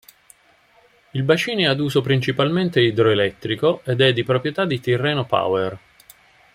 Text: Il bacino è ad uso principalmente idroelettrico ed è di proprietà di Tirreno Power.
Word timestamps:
Il 1.11 1.21
bacino 1.21 1.59
è 1.61 1.65
ad 1.65 1.79
uso 1.79 2.01
principalmente 2.01 2.81
idroelettrico 2.81 3.81
ed 3.85 4.01
è 4.01 4.13
di 4.13 4.23
proprietà 4.23 4.65
di 4.65 4.79
Tirreno 4.79 5.25
Power. 5.25 5.77